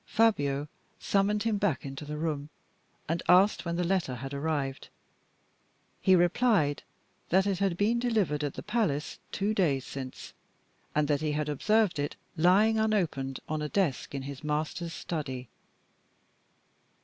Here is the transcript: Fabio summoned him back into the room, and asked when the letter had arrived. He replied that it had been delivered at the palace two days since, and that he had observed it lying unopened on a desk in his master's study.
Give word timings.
Fabio 0.07 0.67
summoned 0.97 1.43
him 1.43 1.59
back 1.59 1.85
into 1.85 2.05
the 2.05 2.17
room, 2.17 2.49
and 3.07 3.21
asked 3.29 3.65
when 3.65 3.75
the 3.75 3.83
letter 3.83 4.15
had 4.15 4.33
arrived. 4.33 4.89
He 6.01 6.15
replied 6.15 6.81
that 7.29 7.45
it 7.45 7.59
had 7.59 7.77
been 7.77 7.99
delivered 7.99 8.43
at 8.43 8.55
the 8.55 8.63
palace 8.63 9.19
two 9.31 9.53
days 9.53 9.85
since, 9.85 10.33
and 10.95 11.07
that 11.07 11.21
he 11.21 11.33
had 11.33 11.49
observed 11.49 11.99
it 11.99 12.15
lying 12.35 12.79
unopened 12.79 13.41
on 13.47 13.61
a 13.61 13.69
desk 13.69 14.15
in 14.15 14.23
his 14.23 14.43
master's 14.43 14.93
study. 14.93 15.49